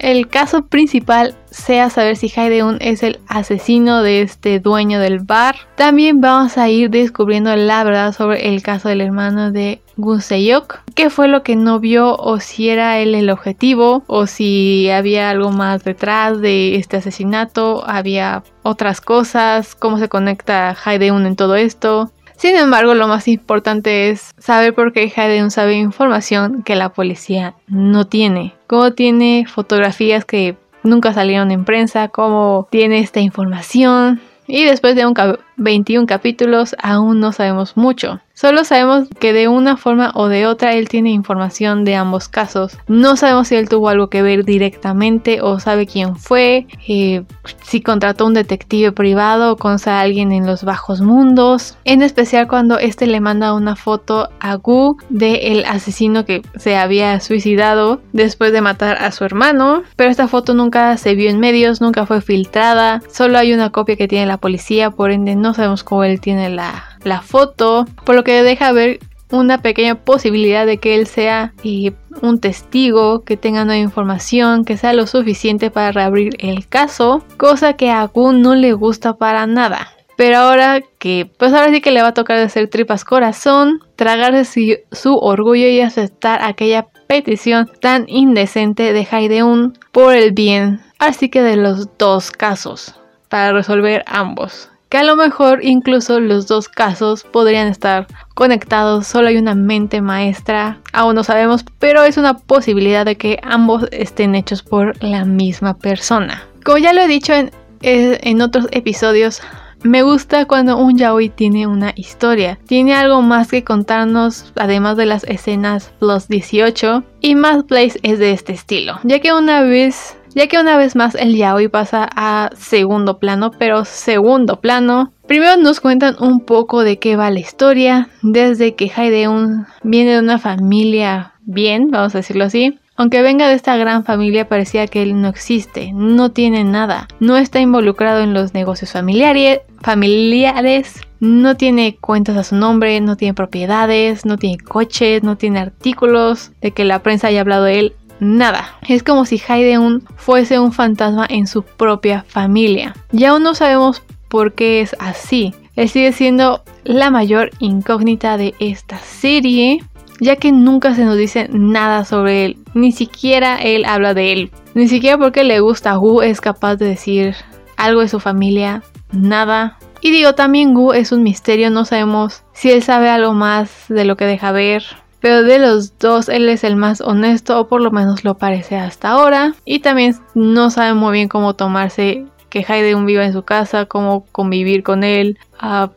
el 0.00 0.28
caso 0.28 0.66
principal 0.66 1.34
sea 1.54 1.88
saber 1.88 2.16
si 2.16 2.32
Haideun 2.34 2.78
es 2.80 3.02
el 3.02 3.20
asesino 3.28 4.02
de 4.02 4.22
este 4.22 4.58
dueño 4.58 4.98
del 4.98 5.20
bar. 5.20 5.56
También 5.76 6.20
vamos 6.20 6.58
a 6.58 6.68
ir 6.68 6.90
descubriendo 6.90 7.54
la 7.54 7.84
verdad 7.84 8.12
sobre 8.12 8.48
el 8.48 8.62
caso 8.62 8.88
del 8.88 9.00
hermano 9.00 9.52
de 9.52 9.80
Gun 9.96 10.20
Seyok, 10.20 10.80
qué 10.96 11.08
fue 11.08 11.28
lo 11.28 11.44
que 11.44 11.54
no 11.54 11.78
vio 11.78 12.16
o 12.16 12.40
si 12.40 12.68
era 12.68 12.98
él 12.98 13.14
el 13.14 13.30
objetivo 13.30 14.02
o 14.08 14.26
si 14.26 14.90
había 14.90 15.30
algo 15.30 15.52
más 15.52 15.84
detrás 15.84 16.40
de 16.40 16.74
este 16.76 16.96
asesinato, 16.96 17.84
había 17.86 18.42
otras 18.64 19.00
cosas, 19.00 19.76
cómo 19.76 19.98
se 19.98 20.08
conecta 20.08 20.76
Haideun 20.84 21.26
en 21.26 21.36
todo 21.36 21.54
esto. 21.54 22.10
Sin 22.36 22.56
embargo, 22.56 22.94
lo 22.94 23.06
más 23.06 23.28
importante 23.28 24.10
es 24.10 24.34
saber 24.38 24.74
por 24.74 24.92
qué 24.92 25.12
Haideun 25.14 25.52
sabe 25.52 25.74
información 25.74 26.64
que 26.64 26.74
la 26.74 26.88
policía 26.88 27.54
no 27.68 28.06
tiene. 28.06 28.54
Cómo 28.66 28.92
tiene 28.92 29.46
fotografías 29.46 30.24
que 30.24 30.56
nunca 30.84 31.12
salieron 31.12 31.50
en 31.50 31.64
prensa, 31.64 32.08
cómo 32.08 32.68
tiene 32.70 33.00
esta 33.00 33.20
información. 33.20 34.20
Y 34.46 34.64
después 34.64 34.94
de 34.94 35.06
un 35.06 35.14
21 35.56 36.06
capítulos 36.06 36.76
aún 36.82 37.18
no 37.18 37.32
sabemos 37.32 37.76
mucho. 37.76 38.20
Solo 38.34 38.64
sabemos 38.64 39.08
que 39.20 39.32
de 39.32 39.46
una 39.46 39.76
forma 39.76 40.10
o 40.14 40.26
de 40.26 40.46
otra 40.46 40.72
él 40.72 40.88
tiene 40.88 41.10
información 41.10 41.84
de 41.84 41.94
ambos 41.94 42.28
casos. 42.28 42.76
No 42.88 43.16
sabemos 43.16 43.48
si 43.48 43.54
él 43.54 43.68
tuvo 43.68 43.88
algo 43.88 44.10
que 44.10 44.22
ver 44.22 44.44
directamente 44.44 45.40
o 45.40 45.60
sabe 45.60 45.86
quién 45.86 46.16
fue, 46.16 46.66
eh, 46.88 47.22
si 47.62 47.80
contrató 47.80 48.26
un 48.26 48.34
detective 48.34 48.90
privado 48.90 49.52
o 49.52 49.56
conoce 49.56 49.90
a 49.90 50.00
alguien 50.00 50.32
en 50.32 50.46
los 50.46 50.64
bajos 50.64 51.00
mundos. 51.00 51.78
En 51.84 52.02
especial 52.02 52.48
cuando 52.48 52.78
este 52.78 53.06
le 53.06 53.20
manda 53.20 53.54
una 53.54 53.76
foto 53.76 54.28
a 54.40 54.56
Gu 54.56 54.96
de 55.10 55.52
el 55.52 55.64
asesino 55.64 56.24
que 56.24 56.42
se 56.56 56.76
había 56.76 57.20
suicidado 57.20 58.00
después 58.12 58.52
de 58.52 58.60
matar 58.60 58.96
a 59.00 59.12
su 59.12 59.24
hermano. 59.24 59.84
Pero 59.94 60.10
esta 60.10 60.26
foto 60.26 60.54
nunca 60.54 60.96
se 60.96 61.14
vio 61.14 61.30
en 61.30 61.38
medios, 61.38 61.80
nunca 61.80 62.04
fue 62.04 62.20
filtrada. 62.20 63.00
Solo 63.08 63.38
hay 63.38 63.52
una 63.52 63.70
copia 63.70 63.94
que 63.94 64.08
tiene 64.08 64.26
la 64.26 64.38
policía, 64.38 64.90
por 64.90 65.12
ende 65.12 65.36
no 65.36 65.54
sabemos 65.54 65.84
cómo 65.84 66.02
él 66.02 66.20
tiene 66.20 66.48
la, 66.48 66.93
la 67.04 67.20
foto, 67.20 67.86
por 68.04 68.14
lo 68.14 68.24
que 68.24 68.42
deja 68.42 68.72
ver 68.72 69.00
una 69.30 69.58
pequeña 69.58 69.96
posibilidad 69.96 70.66
de 70.66 70.78
que 70.78 70.94
él 70.94 71.06
sea 71.06 71.52
eh, 71.64 71.92
un 72.22 72.40
testigo, 72.40 73.24
que 73.24 73.36
tenga 73.36 73.64
nueva 73.64 73.80
información, 73.80 74.64
que 74.64 74.76
sea 74.76 74.92
lo 74.92 75.06
suficiente 75.06 75.70
para 75.70 75.92
reabrir 75.92 76.34
el 76.38 76.66
caso, 76.68 77.24
cosa 77.36 77.74
que 77.74 77.90
a 77.90 78.04
Gun 78.06 78.42
no 78.42 78.54
le 78.54 78.72
gusta 78.72 79.14
para 79.14 79.46
nada. 79.46 79.88
Pero 80.16 80.38
ahora 80.38 80.80
que, 80.98 81.28
pues 81.38 81.52
ahora 81.52 81.72
sí 81.72 81.80
que 81.80 81.90
le 81.90 82.02
va 82.02 82.08
a 82.08 82.14
tocar 82.14 82.38
de 82.38 82.44
hacer 82.44 82.68
tripas 82.68 83.04
corazón, 83.04 83.80
tragarse 83.96 84.80
su, 84.92 85.16
orgullo 85.16 85.66
y 85.66 85.80
aceptar 85.80 86.40
aquella 86.42 86.86
petición 87.08 87.68
tan 87.80 88.04
indecente 88.08 88.92
de 88.92 89.06
Haideun 89.10 89.76
por 89.90 90.14
el 90.14 90.32
bien, 90.32 90.80
así 91.00 91.28
que 91.28 91.42
de 91.42 91.56
los 91.56 91.98
dos 91.98 92.30
casos, 92.30 92.94
para 93.28 93.52
resolver 93.52 94.04
ambos 94.06 94.70
que 94.94 94.98
a 94.98 95.02
lo 95.02 95.16
mejor 95.16 95.58
incluso 95.64 96.20
los 96.20 96.46
dos 96.46 96.68
casos 96.68 97.24
podrían 97.24 97.66
estar 97.66 98.06
conectados, 98.34 99.08
solo 99.08 99.26
hay 99.26 99.38
una 99.38 99.56
mente 99.56 100.00
maestra, 100.00 100.78
aún 100.92 101.16
no 101.16 101.24
sabemos, 101.24 101.64
pero 101.80 102.04
es 102.04 102.16
una 102.16 102.38
posibilidad 102.38 103.04
de 103.04 103.16
que 103.16 103.40
ambos 103.42 103.88
estén 103.90 104.36
hechos 104.36 104.62
por 104.62 105.02
la 105.02 105.24
misma 105.24 105.74
persona. 105.74 106.46
Como 106.64 106.78
ya 106.78 106.92
lo 106.92 107.00
he 107.00 107.08
dicho 107.08 107.34
en, 107.34 107.50
eh, 107.82 108.20
en 108.22 108.40
otros 108.40 108.68
episodios, 108.70 109.42
me 109.82 110.02
gusta 110.02 110.44
cuando 110.44 110.76
un 110.78 110.96
yaoi 110.96 111.28
tiene 111.28 111.66
una 111.66 111.92
historia, 111.96 112.60
tiene 112.68 112.94
algo 112.94 113.20
más 113.20 113.48
que 113.48 113.64
contarnos 113.64 114.52
además 114.54 114.96
de 114.96 115.06
las 115.06 115.24
escenas 115.24 115.92
plus 115.98 116.28
18 116.28 117.02
y 117.20 117.34
más 117.34 117.64
Place 117.64 117.98
es 118.04 118.20
de 118.20 118.30
este 118.30 118.52
estilo, 118.52 119.00
ya 119.02 119.18
que 119.18 119.32
una 119.32 119.62
vez 119.62 120.16
ya 120.34 120.46
que 120.46 120.58
una 120.58 120.76
vez 120.76 120.96
más 120.96 121.14
el 121.14 121.36
yaoi 121.36 121.68
pasa 121.68 122.08
a 122.14 122.50
segundo 122.56 123.18
plano, 123.18 123.50
pero 123.58 123.84
segundo 123.84 124.60
plano. 124.60 125.12
Primero 125.26 125.56
nos 125.56 125.80
cuentan 125.80 126.16
un 126.20 126.40
poco 126.40 126.84
de 126.84 126.98
qué 126.98 127.16
va 127.16 127.30
la 127.30 127.40
historia, 127.40 128.08
desde 128.22 128.74
que 128.74 128.90
Haideun 128.94 129.66
viene 129.82 130.12
de 130.12 130.18
una 130.18 130.38
familia 130.38 131.32
bien, 131.42 131.90
vamos 131.90 132.14
a 132.14 132.18
decirlo 132.18 132.44
así. 132.44 132.78
Aunque 132.96 133.22
venga 133.22 133.48
de 133.48 133.54
esta 133.54 133.76
gran 133.76 134.04
familia, 134.04 134.48
parecía 134.48 134.86
que 134.86 135.02
él 135.02 135.20
no 135.20 135.28
existe, 135.28 135.90
no 135.92 136.30
tiene 136.30 136.62
nada, 136.62 137.08
no 137.18 137.36
está 137.36 137.60
involucrado 137.60 138.20
en 138.20 138.34
los 138.34 138.54
negocios 138.54 138.92
familiares, 138.92 139.62
familiares 139.80 141.00
no 141.18 141.56
tiene 141.56 141.96
cuentas 141.96 142.36
a 142.36 142.44
su 142.44 142.54
nombre, 142.54 143.00
no 143.00 143.16
tiene 143.16 143.34
propiedades, 143.34 144.24
no 144.26 144.36
tiene 144.36 144.58
coches, 144.58 145.22
no 145.22 145.36
tiene 145.36 145.58
artículos 145.58 146.52
de 146.60 146.70
que 146.70 146.84
la 146.84 147.02
prensa 147.02 147.28
haya 147.28 147.40
hablado 147.40 147.64
de 147.64 147.78
él 147.78 147.94
nada. 148.24 148.76
Es 148.88 149.02
como 149.02 149.24
si 149.24 149.40
Haideun 149.46 150.02
fuese 150.16 150.58
un 150.58 150.72
fantasma 150.72 151.26
en 151.28 151.46
su 151.46 151.62
propia 151.62 152.24
familia. 152.26 152.94
Y 153.12 153.24
aún 153.24 153.42
no 153.42 153.54
sabemos 153.54 154.02
por 154.28 154.54
qué 154.54 154.80
es 154.80 154.96
así. 154.98 155.54
Él 155.76 155.88
sigue 155.88 156.12
siendo 156.12 156.62
la 156.84 157.10
mayor 157.10 157.50
incógnita 157.58 158.36
de 158.36 158.54
esta 158.58 158.98
serie, 158.98 159.82
ya 160.20 160.36
que 160.36 160.52
nunca 160.52 160.94
se 160.94 161.04
nos 161.04 161.16
dice 161.16 161.48
nada 161.52 162.04
sobre 162.04 162.44
él. 162.44 162.56
Ni 162.74 162.92
siquiera 162.92 163.56
él 163.56 163.84
habla 163.84 164.14
de 164.14 164.32
él. 164.32 164.50
Ni 164.74 164.88
siquiera 164.88 165.18
porque 165.18 165.44
le 165.44 165.60
gusta 165.60 165.94
Gu 165.94 166.22
es 166.22 166.40
capaz 166.40 166.76
de 166.76 166.86
decir 166.86 167.34
algo 167.76 168.00
de 168.00 168.08
su 168.08 168.20
familia. 168.20 168.82
Nada. 169.12 169.78
Y 170.00 170.10
digo, 170.10 170.34
también 170.34 170.74
Gu 170.74 170.92
es 170.92 171.12
un 171.12 171.22
misterio, 171.22 171.70
no 171.70 171.84
sabemos 171.84 172.42
si 172.52 172.70
él 172.70 172.82
sabe 172.82 173.08
algo 173.08 173.32
más 173.32 173.86
de 173.88 174.04
lo 174.04 174.16
que 174.16 174.26
deja 174.26 174.52
ver 174.52 174.84
pero 175.24 175.42
de 175.42 175.58
los 175.58 175.98
dos 175.98 176.28
él 176.28 176.50
es 176.50 176.64
el 176.64 176.76
más 176.76 177.00
honesto 177.00 177.58
o 177.58 177.66
por 177.66 177.80
lo 177.80 177.90
menos 177.90 178.24
lo 178.24 178.36
parece 178.36 178.76
hasta 178.76 179.08
ahora. 179.08 179.54
Y 179.64 179.78
también 179.78 180.14
no 180.34 180.68
sabe 180.68 180.92
muy 180.92 181.14
bien 181.14 181.28
cómo 181.28 181.54
tomarse 181.54 182.26
que 182.54 182.64
Hayden 182.72 183.04
viva 183.04 183.24
en 183.24 183.32
su 183.32 183.42
casa, 183.42 183.86
cómo 183.86 184.26
convivir 184.30 184.84
con 184.84 185.02
él, 185.02 185.40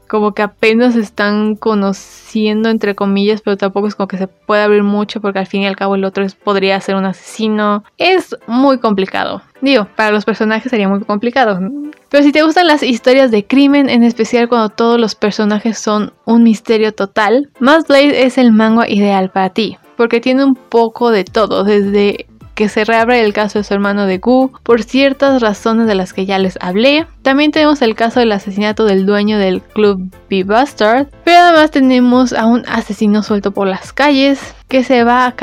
como 0.08 0.34
que 0.34 0.42
apenas 0.42 0.96
están 0.96 1.56
conociendo 1.56 2.70
entre 2.70 2.96
comillas, 2.96 3.42
pero 3.42 3.58
tampoco 3.58 3.88
es 3.88 3.94
como 3.94 4.08
que 4.08 4.18
se 4.18 4.26
puede 4.26 4.64
abrir 4.64 4.82
mucho 4.82 5.22
porque 5.22 5.38
al 5.38 5.46
fin 5.46 5.62
y 5.62 5.68
al 5.68 5.76
cabo 5.76 5.94
el 5.94 6.04
otro 6.04 6.26
podría 6.44 6.82
ser 6.82 6.96
un 6.96 7.06
asesino. 7.06 7.84
Es 8.00 8.36
muy 8.48 8.80
complicado. 8.80 9.44
Digo, 9.62 9.88
para 9.96 10.10
los 10.10 10.26
personajes 10.26 10.72
sería 10.72 10.90
muy 10.90 11.02
complicado. 11.02 11.60
Pero 12.10 12.24
si 12.24 12.32
te 12.32 12.42
gustan 12.42 12.66
las 12.66 12.82
historias 12.82 13.30
de 13.30 13.46
crimen, 13.46 13.88
en 13.88 14.02
especial 14.02 14.50
cuando 14.50 14.70
todos 14.70 15.00
los 15.00 15.14
personajes 15.14 15.78
son 15.78 16.12
un 16.26 16.42
misterio 16.42 16.92
total, 16.92 17.52
Mass 17.60 17.88
Blade 17.88 18.26
es 18.26 18.40
el 18.40 18.52
manga 18.52 18.90
ideal 18.90 19.30
para 19.30 19.52
ti. 19.52 19.78
Porque 19.96 20.22
tiene 20.22 20.44
un 20.44 20.56
poco 20.56 21.12
de 21.12 21.24
todo, 21.24 21.64
desde 21.64 22.26
que 22.58 22.70
se 22.70 22.86
reabre 22.86 23.24
el 23.24 23.34
caso 23.34 23.60
de 23.60 23.64
su 23.64 23.76
hermano 23.76 24.08
de 24.08 24.18
Gu 24.18 24.52
por 24.64 24.82
ciertas 24.82 25.44
razones 25.44 25.86
de 25.86 25.94
las 25.94 26.12
que 26.12 26.26
ya 26.26 26.40
les 26.40 26.58
hablé. 26.60 27.06
También 27.22 27.52
tenemos 27.52 27.84
el 27.84 27.94
caso 27.94 28.20
del 28.20 28.32
asesinato 28.32 28.86
del 28.86 29.06
dueño 29.06 29.38
del 29.38 29.62
club 29.62 30.10
B-Bastard, 30.28 31.06
pero 31.24 31.38
además 31.38 31.70
tenemos 31.70 32.34
a 32.34 32.48
un 32.48 32.64
asesino 32.68 33.22
suelto 33.22 33.52
por 33.52 33.68
las 33.68 33.94
calles 33.94 34.56
que 34.68 34.84
se 34.84 35.04
va 35.04 35.36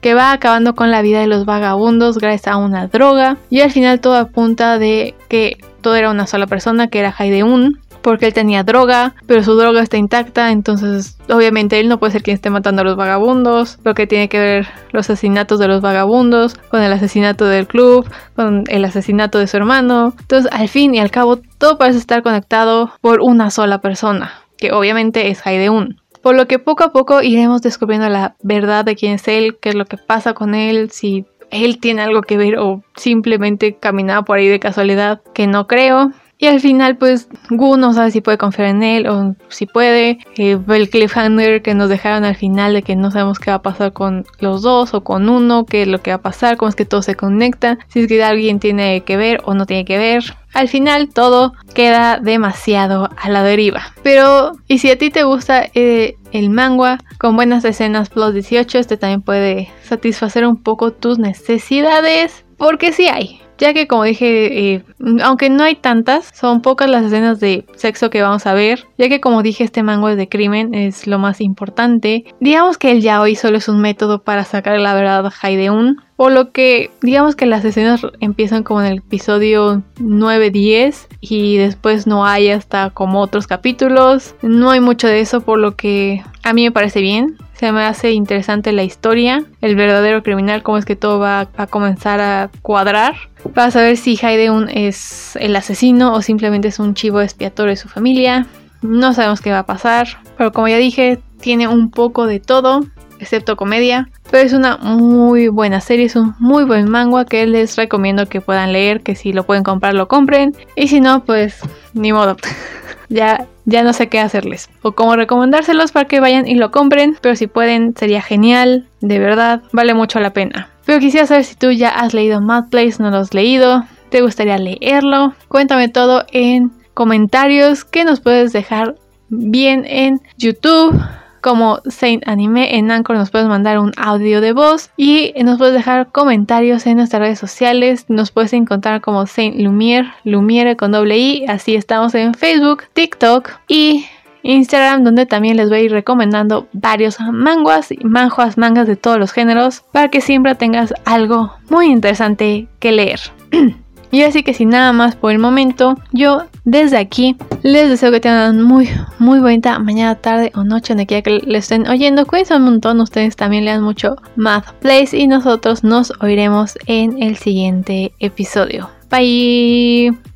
que 0.00 0.14
va 0.14 0.32
acabando 0.32 0.74
con 0.74 0.90
la 0.90 1.02
vida 1.02 1.20
de 1.20 1.26
los 1.26 1.44
vagabundos 1.44 2.16
gracias 2.16 2.54
a 2.54 2.56
una 2.56 2.86
droga 2.86 3.36
y 3.50 3.60
al 3.60 3.70
final 3.70 4.00
todo 4.00 4.16
apunta 4.16 4.78
de 4.78 5.14
que 5.28 5.58
todo 5.82 5.96
era 5.96 6.10
una 6.10 6.26
sola 6.26 6.46
persona 6.46 6.88
que 6.88 6.98
era 6.98 7.14
Haideun 7.16 7.78
porque 8.04 8.26
él 8.26 8.34
tenía 8.34 8.62
droga, 8.64 9.14
pero 9.26 9.42
su 9.42 9.54
droga 9.54 9.80
está 9.80 9.96
intacta, 9.96 10.52
entonces 10.52 11.16
obviamente 11.30 11.80
él 11.80 11.88
no 11.88 11.98
puede 11.98 12.12
ser 12.12 12.22
quien 12.22 12.34
esté 12.34 12.50
matando 12.50 12.82
a 12.82 12.84
los 12.84 12.96
vagabundos, 12.96 13.78
lo 13.82 13.94
que 13.94 14.06
tiene 14.06 14.28
que 14.28 14.38
ver 14.38 14.68
los 14.92 15.08
asesinatos 15.08 15.58
de 15.58 15.68
los 15.68 15.80
vagabundos, 15.80 16.54
con 16.68 16.82
el 16.82 16.92
asesinato 16.92 17.46
del 17.46 17.66
club, 17.66 18.06
con 18.36 18.64
el 18.68 18.84
asesinato 18.84 19.38
de 19.38 19.46
su 19.46 19.56
hermano. 19.56 20.12
Entonces 20.20 20.52
al 20.52 20.68
fin 20.68 20.94
y 20.94 21.00
al 21.00 21.10
cabo 21.10 21.38
todo 21.56 21.78
parece 21.78 21.98
estar 21.98 22.22
conectado 22.22 22.92
por 23.00 23.22
una 23.22 23.50
sola 23.50 23.78
persona, 23.78 24.34
que 24.58 24.70
obviamente 24.72 25.30
es 25.30 25.44
Haideun. 25.44 25.98
Por 26.20 26.36
lo 26.36 26.46
que 26.46 26.58
poco 26.58 26.84
a 26.84 26.92
poco 26.92 27.22
iremos 27.22 27.62
descubriendo 27.62 28.10
la 28.10 28.36
verdad 28.42 28.84
de 28.84 28.96
quién 28.96 29.14
es 29.14 29.26
él, 29.28 29.56
qué 29.62 29.70
es 29.70 29.74
lo 29.74 29.86
que 29.86 29.96
pasa 29.96 30.34
con 30.34 30.54
él, 30.54 30.90
si 30.90 31.24
él 31.50 31.78
tiene 31.80 32.02
algo 32.02 32.20
que 32.20 32.36
ver 32.36 32.58
o 32.58 32.82
simplemente 32.96 33.76
caminaba 33.76 34.22
por 34.24 34.36
ahí 34.36 34.48
de 34.48 34.60
casualidad, 34.60 35.22
que 35.32 35.46
no 35.46 35.66
creo. 35.66 36.12
Y 36.36 36.46
al 36.46 36.60
final, 36.60 36.96
pues, 36.96 37.28
Gu 37.50 37.76
no 37.76 37.92
sabe 37.92 38.10
si 38.10 38.20
puede 38.20 38.38
confiar 38.38 38.68
en 38.68 38.82
él 38.82 39.06
o 39.06 39.34
si 39.48 39.66
puede. 39.66 40.18
Eh, 40.36 40.58
el 40.68 40.90
cliffhanger 40.90 41.62
que 41.62 41.74
nos 41.74 41.88
dejaron 41.88 42.24
al 42.24 42.34
final 42.34 42.74
de 42.74 42.82
que 42.82 42.96
no 42.96 43.10
sabemos 43.10 43.38
qué 43.38 43.50
va 43.50 43.56
a 43.56 43.62
pasar 43.62 43.92
con 43.92 44.26
los 44.40 44.62
dos 44.62 44.94
o 44.94 45.02
con 45.02 45.28
uno, 45.28 45.64
qué 45.64 45.82
es 45.82 45.88
lo 45.88 46.02
que 46.02 46.10
va 46.10 46.16
a 46.16 46.22
pasar, 46.22 46.56
cómo 46.56 46.68
es 46.68 46.74
que 46.74 46.84
todo 46.84 47.02
se 47.02 47.14
conecta, 47.14 47.78
si 47.88 48.00
es 48.00 48.08
que 48.08 48.22
alguien 48.22 48.58
tiene 48.58 49.02
que 49.02 49.16
ver 49.16 49.40
o 49.44 49.54
no 49.54 49.64
tiene 49.66 49.84
que 49.84 49.96
ver. 49.96 50.24
Al 50.52 50.68
final 50.68 51.08
todo 51.08 51.52
queda 51.74 52.18
demasiado 52.18 53.10
a 53.16 53.28
la 53.28 53.42
deriva. 53.42 53.92
Pero, 54.02 54.52
y 54.68 54.78
si 54.78 54.90
a 54.90 54.98
ti 54.98 55.10
te 55.10 55.24
gusta 55.24 55.66
eh, 55.74 56.16
el 56.32 56.50
manga 56.50 56.98
con 57.18 57.36
buenas 57.36 57.64
escenas 57.64 58.08
plus 58.08 58.34
18, 58.34 58.78
este 58.78 58.96
también 58.96 59.22
puede 59.22 59.70
satisfacer 59.82 60.46
un 60.46 60.62
poco 60.62 60.92
tus 60.92 61.18
necesidades. 61.18 62.44
Porque 62.56 62.92
sí 62.92 63.08
hay 63.08 63.40
ya 63.58 63.72
que 63.72 63.86
como 63.86 64.04
dije, 64.04 64.74
eh, 64.74 64.84
aunque 65.22 65.50
no 65.50 65.62
hay 65.62 65.76
tantas, 65.76 66.30
son 66.34 66.60
pocas 66.62 66.88
las 66.88 67.04
escenas 67.04 67.40
de 67.40 67.64
sexo 67.76 68.10
que 68.10 68.22
vamos 68.22 68.46
a 68.46 68.54
ver, 68.54 68.84
ya 68.98 69.08
que 69.08 69.20
como 69.20 69.42
dije 69.42 69.64
este 69.64 69.82
mango 69.82 70.08
es 70.08 70.16
de 70.16 70.28
crimen, 70.28 70.74
es 70.74 71.06
lo 71.06 71.18
más 71.18 71.40
importante. 71.40 72.24
Digamos 72.40 72.78
que 72.78 72.90
el 72.90 73.00
yaoi 73.00 73.36
solo 73.36 73.58
es 73.58 73.68
un 73.68 73.80
método 73.80 74.22
para 74.22 74.44
sacar 74.44 74.78
la 74.80 74.94
verdad 74.94 75.26
a 75.26 75.32
Haideun, 75.42 76.03
Por 76.16 76.32
lo 76.32 76.52
que 76.52 76.90
digamos 77.02 77.34
que 77.34 77.46
las 77.46 77.64
escenas 77.64 78.02
empiezan 78.20 78.62
como 78.62 78.80
en 78.82 78.86
el 78.86 78.98
episodio 78.98 79.82
9-10 79.98 81.08
y 81.20 81.56
después 81.56 82.06
no 82.06 82.24
hay 82.24 82.50
hasta 82.50 82.90
como 82.90 83.20
otros 83.20 83.46
capítulos. 83.46 84.34
No 84.42 84.70
hay 84.70 84.80
mucho 84.80 85.08
de 85.08 85.20
eso 85.20 85.40
por 85.40 85.58
lo 85.58 85.74
que 85.74 86.22
a 86.44 86.52
mí 86.52 86.64
me 86.64 86.70
parece 86.70 87.00
bien. 87.00 87.36
Se 87.54 87.72
me 87.72 87.84
hace 87.84 88.12
interesante 88.12 88.72
la 88.72 88.84
historia, 88.84 89.44
el 89.60 89.74
verdadero 89.74 90.22
criminal, 90.22 90.62
cómo 90.62 90.78
es 90.78 90.84
que 90.84 90.96
todo 90.96 91.18
va 91.18 91.48
a 91.56 91.66
comenzar 91.66 92.20
a 92.20 92.50
cuadrar. 92.62 93.14
Para 93.52 93.70
saber 93.70 93.96
si 93.96 94.18
Haideun 94.20 94.68
es 94.68 95.36
el 95.36 95.56
asesino 95.56 96.12
o 96.12 96.22
simplemente 96.22 96.68
es 96.68 96.78
un 96.78 96.94
chivo 96.94 97.20
expiatorio 97.20 97.70
de 97.70 97.76
su 97.76 97.88
familia. 97.88 98.46
No 98.82 99.14
sabemos 99.14 99.40
qué 99.40 99.50
va 99.50 99.60
a 99.60 99.66
pasar, 99.66 100.08
pero 100.36 100.52
como 100.52 100.68
ya 100.68 100.76
dije, 100.76 101.20
tiene 101.40 101.68
un 101.68 101.90
poco 101.90 102.26
de 102.26 102.40
todo, 102.40 102.84
excepto 103.20 103.56
comedia. 103.56 104.08
Pero 104.30 104.44
es 104.46 104.52
una 104.52 104.76
muy 104.78 105.48
buena 105.48 105.80
serie, 105.80 106.06
es 106.06 106.16
un 106.16 106.34
muy 106.38 106.64
buen 106.64 106.88
manga 106.88 107.24
que 107.24 107.46
les 107.46 107.76
recomiendo 107.76 108.26
que 108.26 108.40
puedan 108.40 108.72
leer, 108.72 109.02
que 109.02 109.14
si 109.14 109.32
lo 109.32 109.44
pueden 109.44 109.64
comprar 109.64 109.94
lo 109.94 110.08
compren. 110.08 110.54
Y 110.76 110.88
si 110.88 111.00
no, 111.00 111.24
pues 111.24 111.60
ni 111.92 112.12
modo. 112.12 112.36
ya, 113.08 113.46
ya 113.64 113.82
no 113.82 113.92
sé 113.92 114.08
qué 114.08 114.20
hacerles. 114.20 114.70
O 114.82 114.92
cómo 114.92 115.16
recomendárselos 115.16 115.92
para 115.92 116.06
que 116.06 116.20
vayan 116.20 116.46
y 116.46 116.54
lo 116.54 116.70
compren. 116.70 117.16
Pero 117.20 117.36
si 117.36 117.46
pueden, 117.46 117.94
sería 117.96 118.22
genial. 118.22 118.88
De 119.00 119.18
verdad, 119.18 119.62
vale 119.72 119.94
mucho 119.94 120.20
la 120.20 120.32
pena. 120.32 120.70
Pero 120.84 121.00
quisiera 121.00 121.26
saber 121.26 121.44
si 121.44 121.54
tú 121.54 121.70
ya 121.70 121.88
has 121.88 122.12
leído 122.12 122.40
Mad 122.40 122.68
Place, 122.68 123.02
no 123.02 123.10
lo 123.10 123.18
has 123.18 123.32
leído. 123.32 123.84
¿Te 124.10 124.20
gustaría 124.20 124.58
leerlo? 124.58 125.34
Cuéntame 125.48 125.88
todo 125.88 126.24
en 126.30 126.72
comentarios 126.92 127.84
que 127.84 128.04
nos 128.04 128.20
puedes 128.20 128.52
dejar 128.52 128.96
bien 129.28 129.84
en 129.86 130.20
YouTube 130.36 131.00
como 131.44 131.80
Saint 131.86 132.26
Anime. 132.26 132.78
En 132.78 132.90
Anchor 132.90 133.18
nos 133.18 133.30
puedes 133.30 133.46
mandar 133.46 133.78
un 133.78 133.92
audio 133.98 134.40
de 134.40 134.52
voz 134.52 134.90
y 134.96 135.34
nos 135.44 135.58
puedes 135.58 135.74
dejar 135.74 136.10
comentarios 136.10 136.86
en 136.86 136.96
nuestras 136.96 137.20
redes 137.20 137.38
sociales. 137.38 138.06
Nos 138.08 138.30
puedes 138.30 138.54
encontrar 138.54 139.02
como 139.02 139.26
Saint 139.26 139.60
Lumiere, 139.60 140.10
Lumiere 140.24 140.74
con 140.74 140.92
doble 140.92 141.18
I. 141.18 141.44
Así 141.46 141.74
estamos 141.74 142.14
en 142.14 142.32
Facebook, 142.32 142.84
TikTok 142.94 143.50
y 143.68 144.06
Instagram, 144.42 145.04
donde 145.04 145.26
también 145.26 145.58
les 145.58 145.68
voy 145.68 145.78
a 145.78 145.82
ir 145.82 145.92
recomendando 145.92 146.66
varios 146.72 147.20
manguas 147.20 147.92
y 147.92 148.02
manjuas, 148.04 148.56
mangas 148.56 148.86
de 148.86 148.96
todos 148.96 149.18
los 149.18 149.32
géneros, 149.32 149.82
para 149.92 150.08
que 150.08 150.22
siempre 150.22 150.54
tengas 150.54 150.94
algo 151.04 151.52
muy 151.68 151.86
interesante 151.86 152.68
que 152.78 152.92
leer. 152.92 153.20
Y 154.14 154.22
así 154.22 154.44
que 154.44 154.54
sin 154.54 154.68
nada 154.68 154.92
más 154.92 155.16
por 155.16 155.32
el 155.32 155.40
momento, 155.40 155.98
yo 156.12 156.44
desde 156.62 156.98
aquí 156.98 157.36
les 157.64 157.88
deseo 157.88 158.12
que 158.12 158.20
tengan 158.20 158.62
muy, 158.62 158.88
muy 159.18 159.40
bonita 159.40 159.80
mañana, 159.80 160.14
tarde 160.14 160.52
o 160.54 160.62
noche, 160.62 160.94
donde 160.94 161.06
quiera 161.06 161.22
que 161.22 161.40
le 161.44 161.58
estén 161.58 161.88
oyendo. 161.88 162.24
Cuídense 162.24 162.54
un 162.54 162.62
montón, 162.62 163.00
ustedes 163.00 163.34
también 163.34 163.64
lean 163.64 163.82
mucho 163.82 164.14
Math 164.36 164.70
Place 164.74 165.18
y 165.18 165.26
nosotros 165.26 165.82
nos 165.82 166.12
oiremos 166.20 166.78
en 166.86 167.20
el 167.20 167.36
siguiente 167.36 168.12
episodio. 168.20 168.88
Bye. 169.10 170.33